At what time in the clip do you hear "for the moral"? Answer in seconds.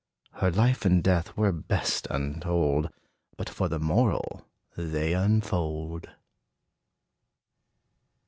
3.51-4.47